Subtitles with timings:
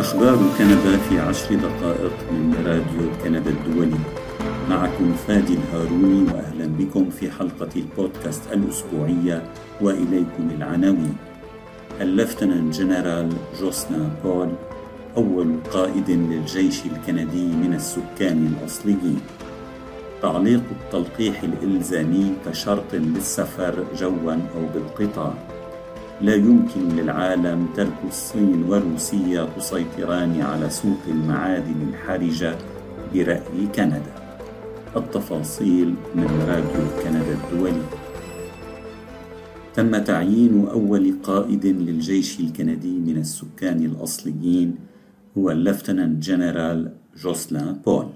[0.00, 4.00] أخبار كندا في عشر دقائق من راديو كندا الدولي.
[4.70, 9.42] معكم فادي الهاروني وأهلا بكم في حلقة البودكاست الأسبوعية
[9.80, 11.16] وإليكم العناوين.
[12.00, 13.28] اللفتنان جنرال
[13.60, 14.48] جوسلان بول
[15.16, 19.20] أول قائد للجيش الكندي من السكان الأصليين.
[20.22, 25.34] تعليق التلقيح الإلزامي كشرط للسفر جوا أو بالقطار
[26.22, 32.58] لا يمكن للعالم ترك الصين وروسيا تسيطران على سوق المعادن الحرجة
[33.14, 34.14] برأي كندا.
[34.96, 37.82] التفاصيل من راديو كندا الدولي.
[39.74, 44.76] تم تعيين أول قائد للجيش الكندي من السكان الأصليين
[45.38, 48.08] هو اللفتنان جنرال جوسلان بول.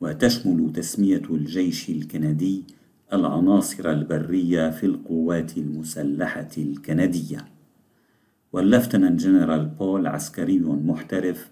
[0.00, 2.64] وتشمل تسمية الجيش الكندي
[3.12, 7.38] العناصر البرية في القوات المسلحة الكندية.
[8.52, 11.50] واللفتنان جنرال بول عسكري محترف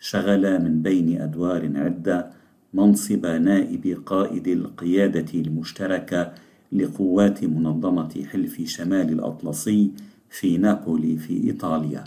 [0.00, 2.30] شغل من بين أدوار عدة
[2.74, 6.32] منصب نائب قائد القيادة المشتركة
[6.72, 9.90] لقوات منظمة حلف شمال الأطلسي
[10.30, 12.04] في نابولي في إيطاليا.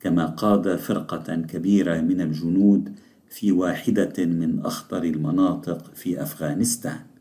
[0.00, 2.92] كما قاد فرقة كبيرة من الجنود
[3.28, 7.11] في واحدة من أخطر المناطق في أفغانستان.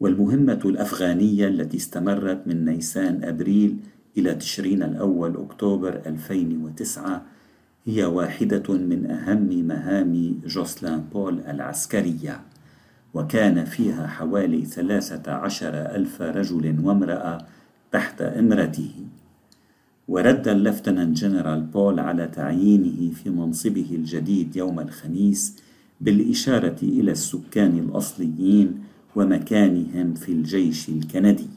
[0.00, 3.76] والمهمة الأفغانية التي استمرت من نيسان أبريل
[4.16, 7.22] إلى تشرين الأول أكتوبر 2009
[7.86, 12.40] هي واحدة من أهم مهام جوسلان بول العسكرية
[13.14, 17.38] وكان فيها حوالي ثلاثة عشر ألف رجل وامرأة
[17.92, 18.90] تحت إمرته.
[20.08, 25.56] ورد اللفتنان جنرال بول على تعيينه في منصبه الجديد يوم الخميس
[26.00, 28.80] بالإشارة إلى السكان الأصليين
[29.18, 31.48] ومكانهم في الجيش الكندي.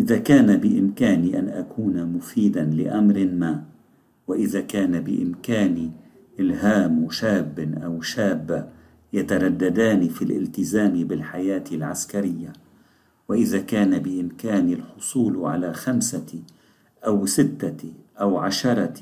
[0.00, 3.64] إذا كان بإمكاني أن أكون مفيدا لأمر ما
[4.26, 5.90] وإذا كان بإمكاني
[6.40, 8.68] إلهام شاب أو شابة
[9.12, 12.52] يترددان في الالتزام بالحياة العسكرية
[13.28, 16.42] وإذا كان بإمكاني الحصول على خمسة
[17.06, 19.00] أو ستة أو عشرة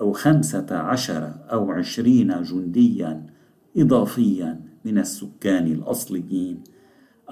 [0.00, 3.26] أو خمسة عشر أو عشرين جنديا
[3.76, 6.60] إضافيا من السكان الأصليين.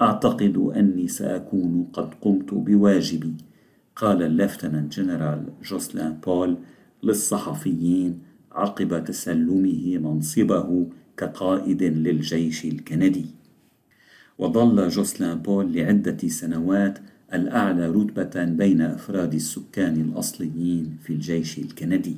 [0.01, 3.33] أعتقد أني سأكون قد قمت بواجبي.
[3.95, 6.57] قال اللفتنان جنرال جوسلان بول
[7.03, 8.19] للصحفيين
[8.51, 10.87] عقب تسلمه منصبه
[11.17, 13.25] كقائد للجيش الكندي.
[14.37, 16.99] وظل جوسلان بول لعدة سنوات
[17.33, 22.15] الأعلى رتبة بين أفراد السكان الأصليين في الجيش الكندي.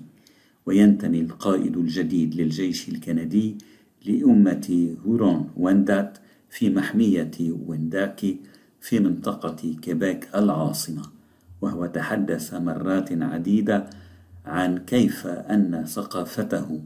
[0.66, 3.58] وينتمي القائد الجديد للجيش الكندي
[4.06, 6.18] لأمة هورون وندات
[6.50, 7.32] في محمية
[7.68, 8.38] وينداكي
[8.82, 11.02] في منطقة كيبيك العاصمة
[11.62, 13.90] وهو تحدث مرات عديدة
[14.46, 16.82] عن كيف أن ثقافته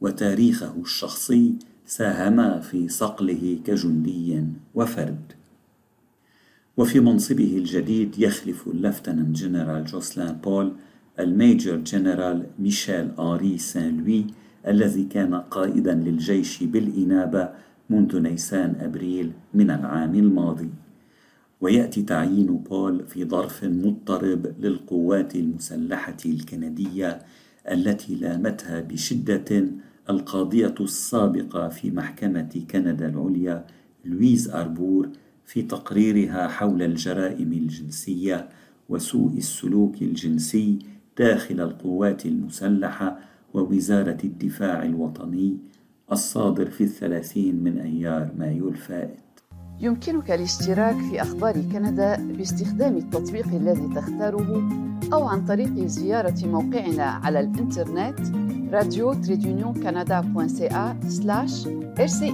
[0.00, 1.54] وتاريخه الشخصي
[1.86, 4.44] ساهما في صقله كجندي
[4.74, 5.32] وفرد.
[6.76, 10.72] وفي منصبه الجديد يخلف اللفتنان جنرال جوسلان بول
[11.18, 14.26] الميجر جنرال ميشيل آري سان لوي
[14.66, 17.48] الذي كان قائدا للجيش بالإنابة
[17.90, 20.70] منذ نيسان أبريل من العام الماضي.
[21.60, 27.18] ويأتي تعيين بول في ظرف مضطرب للقوات المسلحة الكندية
[27.70, 29.66] التي لامتها بشدة
[30.10, 33.66] القاضية السابقة في محكمة كندا العليا
[34.04, 35.08] لويز أربور
[35.46, 38.48] في تقريرها حول الجرائم الجنسية
[38.88, 40.78] وسوء السلوك الجنسي
[41.18, 43.18] داخل القوات المسلحة
[43.54, 45.56] ووزارة الدفاع الوطني
[46.12, 49.18] الصادر في الثلاثين من أيار مايو الفائت.
[49.80, 54.68] يمكنك الاشتراك في أخبار كندا باستخدام التطبيق الذي تختاره
[55.12, 58.18] أو عن طريق زيارة موقعنا على الإنترنت
[58.72, 59.74] راديو تريدونيون
[61.96, 62.32] rci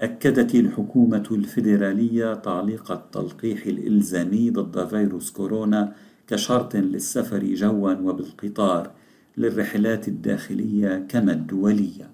[0.00, 5.92] أكدت الحكومة الفيدرالية تعليق التلقيح الإلزامي ضد فيروس كورونا
[6.26, 8.90] كشرط للسفر جوا وبالقطار
[9.36, 12.10] للرحلات الداخلية كما الدولية.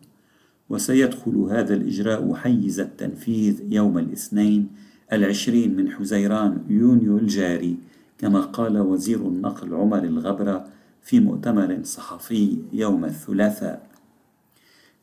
[0.70, 4.68] وسيدخل هذا الإجراء حيز التنفيذ يوم الاثنين
[5.12, 7.76] العشرين من حزيران يونيو الجاري
[8.18, 10.66] كما قال وزير النقل عمر الغبرة
[11.02, 13.92] في مؤتمر صحفي يوم الثلاثاء.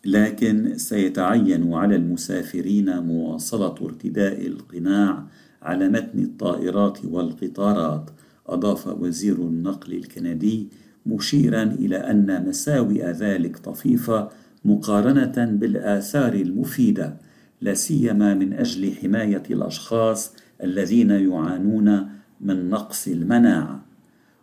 [0.05, 5.23] لكن سيتعين على المسافرين مواصلة ارتداء القناع
[5.61, 8.09] على متن الطائرات والقطارات
[8.53, 10.67] أضاف وزير النقل الكندي
[11.05, 14.29] مشيرا إلى أن مساوئ ذلك طفيفة
[14.65, 17.17] مقارنة بالآثار المفيدة
[17.61, 22.09] لا سيما من أجل حماية الأشخاص الذين يعانون
[22.41, 23.85] من نقص المناعة.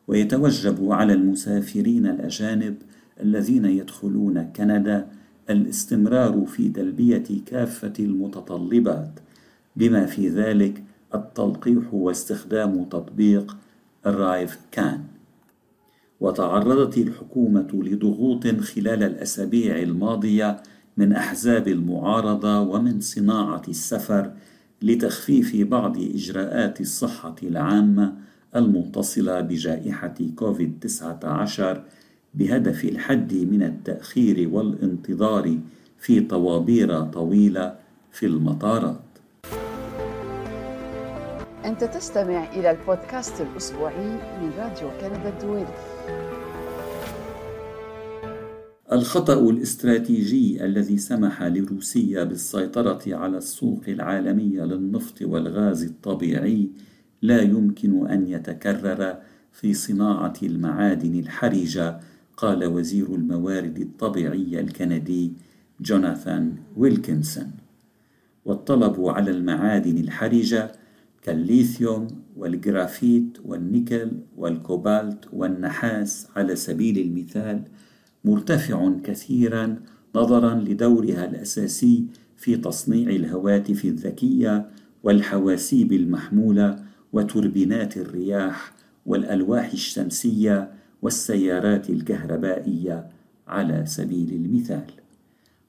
[0.08, 2.74] ويتوجب على المسافرين الأجانب
[3.22, 5.06] الذين يدخلون كندا
[5.50, 9.20] الاستمرار في تلبية كافة المتطلبات
[9.76, 10.82] بما في ذلك
[11.14, 13.56] التلقيح واستخدام تطبيق
[14.06, 15.04] الرايف كان
[16.20, 20.62] وتعرضت الحكومة لضغوط خلال الأسابيع الماضية
[20.96, 24.32] من أحزاب المعارضة ومن صناعة السفر
[24.82, 28.14] لتخفيف بعض إجراءات الصحة العامة
[28.56, 31.82] المتصلة بجائحة كوفيد 19
[32.34, 35.58] بهدف الحد من التأخير والانتظار
[35.98, 37.76] في طوابير طويلة
[38.12, 39.05] في المطارات.
[41.66, 45.66] أنت تستمع إلى البودكاست الأسبوعي من راديو كندا الدولي.
[48.92, 56.68] الخطأ الاستراتيجي الذي سمح لروسيا بالسيطرة على السوق العالمية للنفط والغاز الطبيعي
[57.22, 59.16] لا يمكن أن يتكرر
[59.52, 62.00] في صناعة المعادن الحرجة
[62.36, 65.32] قال وزير الموارد الطبيعية الكندي
[65.80, 67.50] جوناثان ويلكنسون
[68.44, 70.72] والطلب على المعادن الحرجة
[71.26, 72.06] كالليثيوم
[72.36, 77.62] والجرافيت والنيكل والكوبالت والنحاس على سبيل المثال
[78.24, 79.76] مرتفع كثيرا
[80.14, 82.06] نظرا لدورها الأساسي
[82.36, 84.70] في تصنيع الهواتف الذكية
[85.02, 86.76] والحواسيب المحمولة
[87.12, 88.72] وتوربينات الرياح
[89.06, 90.70] والألواح الشمسية
[91.02, 93.06] والسيارات الكهربائية
[93.48, 94.90] على سبيل المثال.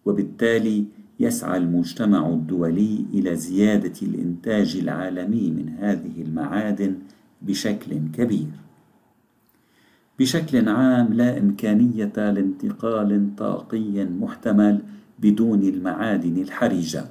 [0.05, 0.85] وبالتالي
[1.19, 6.95] يسعى المجتمع الدولي إلى زيادة الإنتاج العالمي من هذه المعادن
[7.41, 8.47] بشكل كبير.
[10.19, 14.81] بشكل عام لا إمكانية لانتقال طاقي محتمل
[15.19, 17.05] بدون المعادن الحرجة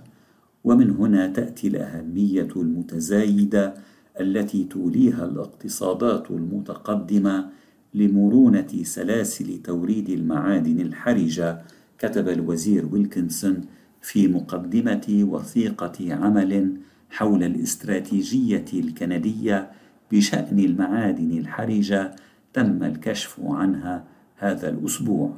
[0.64, 3.74] ومن هنا تأتي الأهمية المتزايدة
[4.20, 7.48] التي توليها الاقتصادات المتقدمة
[7.94, 11.62] لمرونة سلاسل توريد المعادن الحرجة
[11.98, 13.60] كتب الوزير ويلكنسون
[14.06, 16.76] في مقدمة وثيقة عمل
[17.10, 19.70] حول الاستراتيجية الكندية
[20.12, 22.16] بشأن المعادن الحرجة
[22.52, 24.04] تم الكشف عنها
[24.36, 25.32] هذا الأسبوع.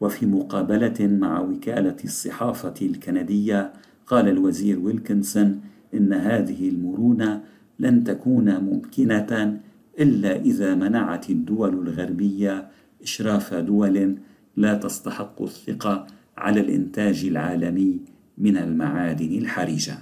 [0.00, 3.72] وفي مقابلة مع وكالة الصحافة الكندية
[4.06, 5.60] قال الوزير ويلكنسون
[5.94, 7.42] إن هذه المرونة
[7.78, 9.60] لن تكون ممكنة
[10.00, 12.68] إلا إذا منعت الدول الغربية
[13.02, 14.16] إشراف دول
[14.56, 16.06] لا تستحق الثقة
[16.36, 18.00] على الإنتاج العالمي
[18.38, 19.98] من المعادن الحرجة.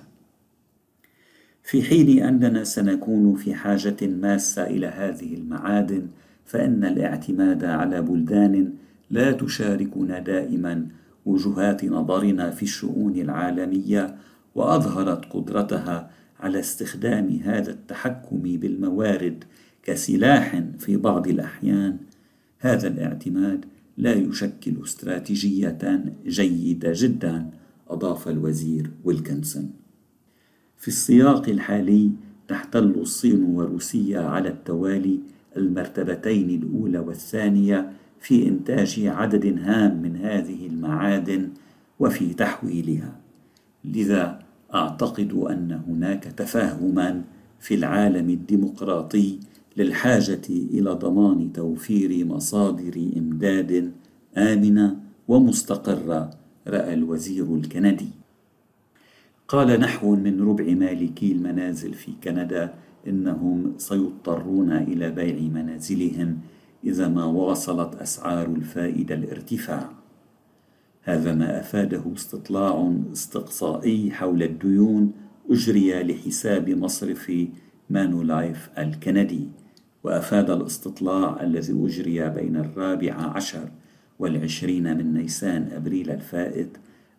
[1.62, 6.06] في حين أننا سنكون في حاجة ماسة إلى هذه المعادن
[6.44, 8.72] فإن الاعتماد على بلدان
[9.10, 10.86] لا تشاركنا دائما
[11.26, 14.14] وجهات نظرنا في الشؤون العالمية
[14.54, 16.10] وأظهرت قدرتها
[16.40, 19.44] على استخدام هذا التحكم بالموارد
[19.82, 21.96] كسلاح في بعض الأحيان
[22.58, 23.64] هذا الاعتماد
[23.96, 27.50] لا يشكل استراتيجية جيدة جدا
[27.88, 29.70] أضاف الوزير ويلكنسون.
[30.78, 32.10] في السياق الحالي
[32.48, 35.18] تحتل الصين وروسيا على التوالي
[35.56, 41.48] المرتبتين الأولى والثانية في إنتاج عدد هام من هذه المعادن
[42.00, 43.20] وفي تحويلها.
[43.84, 44.38] لذا
[44.74, 47.22] أعتقد أن هناك تفاهما
[47.60, 49.38] في العالم الديمقراطي
[49.76, 53.92] للحاجة إلى ضمان توفير مصادر إمداد
[54.36, 54.96] آمنة
[55.28, 56.30] ومستقرة
[56.66, 58.08] رأى الوزير الكندي.
[59.48, 62.74] قال نحو من ربع مالكي المنازل في كندا
[63.06, 66.38] إنهم سيضطرون إلى بيع منازلهم
[66.84, 69.90] إذا ما واصلت أسعار الفائدة الارتفاع.
[71.02, 75.12] هذا ما أفاده استطلاع استقصائي حول الديون
[75.50, 77.32] أجري لحساب مصرف
[77.90, 79.48] مانولايف الكندي.
[80.04, 83.68] وأفاد الاستطلاع الذي أجري بين الرابع عشر
[84.18, 86.68] والعشرين من نيسان أبريل الفائت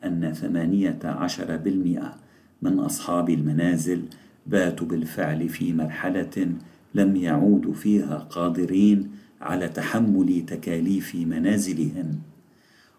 [0.04, 2.15] أن ثمانية عشر بالمئة
[2.62, 4.01] من أصحاب المنازل
[4.48, 6.48] باتوا بالفعل في مرحلة
[6.96, 9.12] لم يعودوا فيها قادرين
[9.42, 12.20] على تحمل تكاليف منازلهم.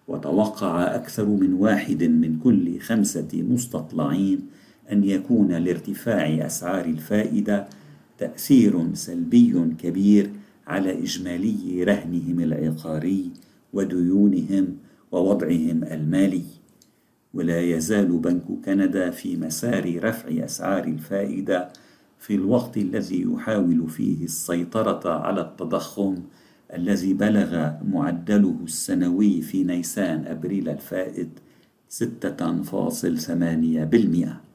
[0.08, 4.40] وتوقع أكثر من واحد من كل خمسة مستطلعين
[4.92, 7.66] أن يكون لارتفاع أسعار الفائدة
[8.18, 10.30] تأثير سلبي كبير
[10.66, 13.30] على إجمالي رهنهم العقاري
[13.72, 14.76] وديونهم
[15.12, 16.42] ووضعهم المالي.
[17.34, 21.68] ولا يزال بنك كندا في مسار رفع أسعار الفائدة
[22.18, 26.14] في الوقت الذي يحاول فيه السيطرة على التضخم
[26.74, 31.28] الذي بلغ معدله السنوي في نيسان أبريل الفائت
[31.90, 34.45] 6.8%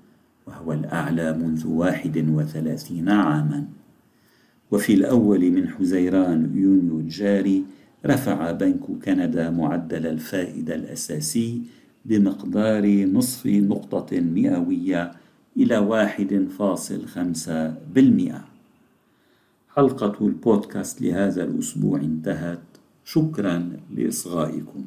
[0.47, 3.65] وهو الأعلى منذ واحد وثلاثين عاما.
[4.71, 7.63] وفي الأول من حزيران يونيو الجاري
[8.05, 11.61] رفع بنك كندا معدل الفائدة الأساسي
[12.05, 15.11] بمقدار نصف نقطة مئوية
[15.57, 18.45] إلى واحد فاصل خمسة بالمئة.
[19.75, 22.59] حلقة البودكاست لهذا الأسبوع انتهت.
[23.05, 24.85] شكرا لإصغائكم.